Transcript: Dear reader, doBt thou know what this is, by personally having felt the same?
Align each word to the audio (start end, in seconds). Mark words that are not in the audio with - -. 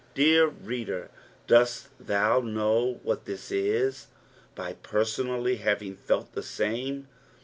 Dear 0.15 0.47
reader, 0.47 1.11
doBt 1.47 1.89
thou 1.99 2.39
know 2.39 2.99
what 3.03 3.25
this 3.25 3.51
is, 3.51 4.07
by 4.55 4.73
personally 4.73 5.57
having 5.57 5.95
felt 5.95 6.33
the 6.33 6.41
same? 6.41 7.07